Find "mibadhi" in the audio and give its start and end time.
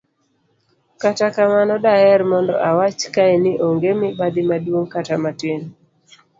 4.01-4.41